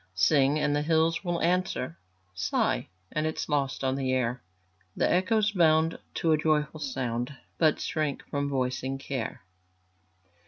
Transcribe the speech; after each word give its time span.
Sing, 0.15 0.57
and 0.57 0.75
the 0.75 0.81
hills 0.81 1.23
will 1.23 1.39
answer; 1.43 1.95
Sigh, 2.33 2.87
it 3.11 3.23
is 3.23 3.47
lost 3.47 3.83
on 3.83 3.93
the 3.93 4.11
air; 4.13 4.41
The 4.95 5.07
echoes 5.07 5.51
bound 5.51 5.99
to 6.15 6.31
a 6.31 6.39
joyful 6.39 6.79
sound, 6.79 7.35
But 7.59 7.79
shrink 7.79 8.23
from 8.31 8.49
voicing 8.49 8.97
care. 8.97 9.43